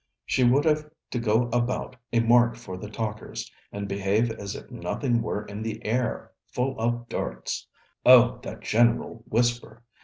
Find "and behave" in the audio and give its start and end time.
3.71-4.31